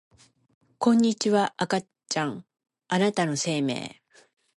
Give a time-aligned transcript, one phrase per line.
[0.79, 2.43] こんにちは赤ちゃん
[2.87, 4.01] あなたの生命